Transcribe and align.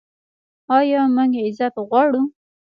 آیا 0.77 1.01
موږ 1.15 1.31
عزت 1.45 1.73
غواړو؟ 1.87 2.21